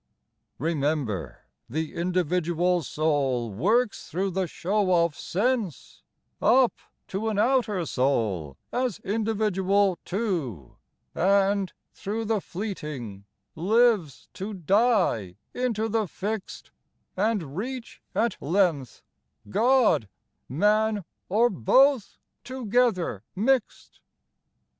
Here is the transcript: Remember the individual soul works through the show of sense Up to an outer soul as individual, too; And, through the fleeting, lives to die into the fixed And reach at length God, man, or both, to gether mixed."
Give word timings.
Remember 0.57 1.43
the 1.69 1.93
individual 1.93 2.81
soul 2.81 3.51
works 3.53 4.09
through 4.09 4.31
the 4.31 4.47
show 4.47 5.05
of 5.05 5.15
sense 5.15 6.01
Up 6.41 6.73
to 7.07 7.29
an 7.29 7.37
outer 7.37 7.85
soul 7.85 8.57
as 8.73 8.97
individual, 9.03 9.99
too; 10.03 10.77
And, 11.13 11.71
through 11.93 12.25
the 12.25 12.41
fleeting, 12.41 13.25
lives 13.55 14.27
to 14.33 14.55
die 14.55 15.37
into 15.53 15.87
the 15.87 16.07
fixed 16.07 16.71
And 17.15 17.55
reach 17.55 18.01
at 18.15 18.41
length 18.41 19.03
God, 19.51 20.09
man, 20.49 21.05
or 21.29 21.47
both, 21.51 22.17
to 22.45 22.65
gether 22.65 23.21
mixed." 23.35 23.99